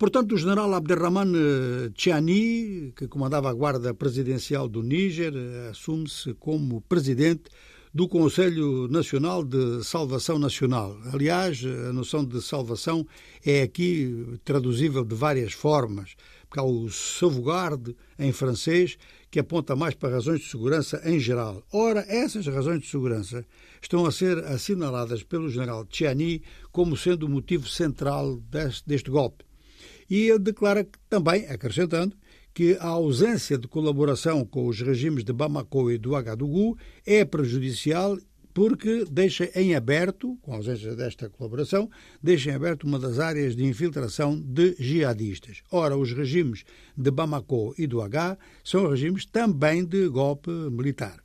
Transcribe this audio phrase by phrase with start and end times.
[0.00, 1.30] Portanto, o general Abderrahman
[1.92, 5.34] Tchiani, que comandava a guarda presidencial do Níger,
[5.70, 7.50] assume-se como presidente
[7.92, 10.96] do Conselho Nacional de Salvação Nacional.
[11.12, 13.06] Aliás, a noção de salvação
[13.44, 16.14] é aqui traduzível de várias formas,
[16.48, 18.96] porque há o sauvegarde em francês,
[19.30, 21.62] que aponta mais para razões de segurança em geral.
[21.70, 23.44] Ora, essas razões de segurança
[23.82, 26.42] estão a ser assinaladas pelo general Tchiani
[26.72, 28.40] como sendo o motivo central
[28.86, 29.49] deste golpe.
[30.10, 32.16] E ele declara também, acrescentando,
[32.52, 36.76] que a ausência de colaboração com os regimes de Bamako e do Agadougou
[37.06, 38.18] é prejudicial
[38.52, 41.88] porque deixa em aberto, com a ausência desta colaboração,
[42.20, 45.62] deixa em aberto uma das áreas de infiltração de jihadistas.
[45.70, 46.64] Ora, os regimes
[46.96, 51.22] de Bamako e do H são regimes também de golpe militar.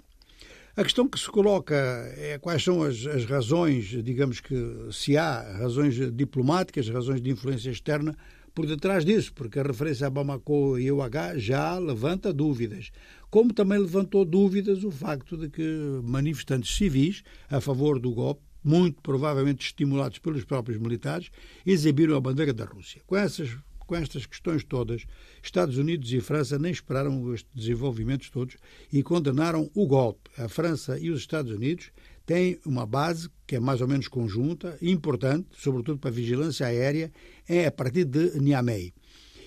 [0.77, 1.76] A questão que se coloca
[2.18, 4.55] é quais são as, as razões, digamos que
[4.91, 8.16] se há razões diplomáticas, razões de influência externa
[8.55, 12.90] por detrás disso, porque a referência a Bamako e UH já levanta dúvidas.
[13.30, 19.02] Como também levantou dúvidas o facto de que manifestantes civis a favor do golpe, muito
[19.02, 21.30] provavelmente estimulados pelos próprios militares,
[21.65, 23.02] exibiram a bandeira da Rússia.
[23.05, 23.55] Com essas
[23.86, 25.05] com estas questões todas,
[25.41, 28.58] Estados Unidos e França nem esperaram estes desenvolvimentos todos
[28.92, 30.30] e condenaram o golpe.
[30.38, 31.92] A França e os Estados Unidos
[32.26, 37.12] têm uma base que é mais ou menos conjunta, importante, sobretudo para a vigilância aérea,
[37.48, 38.94] é a partir de Niamey.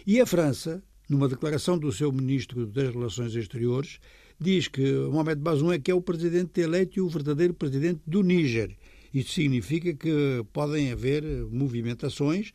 [0.07, 3.99] E a França, numa declaração do seu ministro das Relações Exteriores,
[4.41, 8.23] diz que Mohamed Bazoum é que é o presidente eleito e o verdadeiro presidente do
[8.23, 8.77] Níger.
[9.13, 12.53] Isso significa que podem haver movimentações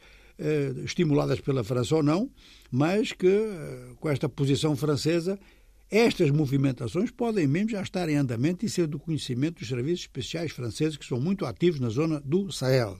[0.83, 2.29] estimuladas pela França ou não,
[2.71, 5.39] mas que, eh, com esta posição francesa,
[5.91, 10.51] estas movimentações podem mesmo já estar em andamento e ser do conhecimento dos serviços especiais
[10.51, 12.99] franceses que são muito ativos na zona do Sahel.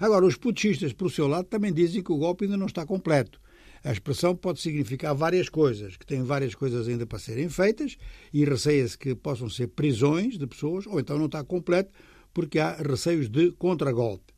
[0.00, 3.40] Agora, os putschistas, por seu lado, também dizem que o golpe ainda não está completo.
[3.84, 7.96] A expressão pode significar várias coisas, que têm várias coisas ainda para serem feitas
[8.32, 11.92] e receia-se que possam ser prisões de pessoas, ou então não está completo
[12.34, 14.35] porque há receios de contragolpe.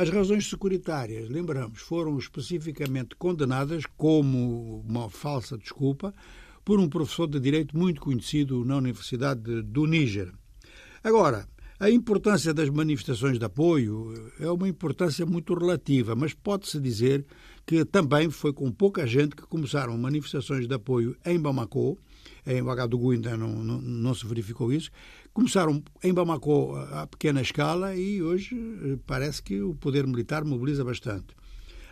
[0.00, 6.14] As razões securitárias, lembramos, foram especificamente condenadas como uma falsa desculpa
[6.64, 10.32] por um professor de direito muito conhecido na Universidade do Níger.
[11.04, 11.46] Agora,
[11.80, 17.24] a importância das manifestações de apoio é uma importância muito relativa, mas pode-se dizer
[17.66, 21.98] que também foi com pouca gente que começaram manifestações de apoio em Bamako,
[22.46, 24.90] em Ouagadougou ainda não, não, não, se verificou isso,
[25.32, 28.54] começaram em Bamako a pequena escala e hoje
[28.84, 31.34] eh, parece que o poder militar mobiliza bastante.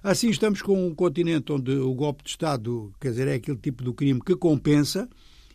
[0.02, 3.82] Assim estamos com um continente onde o golpe de Estado, quer dizer, é aquele tipo
[3.82, 5.08] de crime que compensa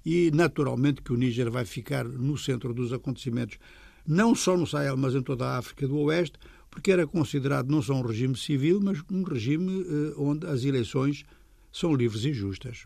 [0.03, 3.59] e, naturalmente, que o Níger vai ficar no centro dos acontecimentos,
[4.05, 6.37] não só no Sahel, mas em toda a África do Oeste,
[6.69, 11.23] porque era considerado não só um regime civil, mas um regime eh, onde as eleições
[11.71, 12.85] são livres e justas.